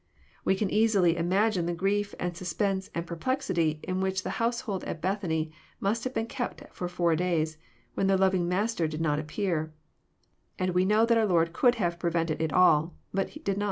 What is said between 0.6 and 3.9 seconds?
easily imagine the grief and sus pense and perplexity